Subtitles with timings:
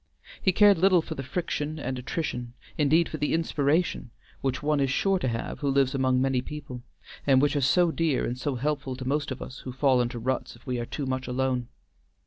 [0.41, 4.09] He cared little for the friction and attrition, indeed for the inspiration,
[4.41, 6.81] which one is sure to have who lives among many people,
[7.27, 10.17] and which are so dear and so helpful to most of us who fall into
[10.17, 11.67] ruts if we are too much alone.